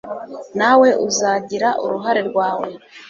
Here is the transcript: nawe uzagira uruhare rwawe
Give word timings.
nawe 0.59 0.89
uzagira 1.07 1.69
uruhare 1.83 2.21
rwawe 2.29 2.67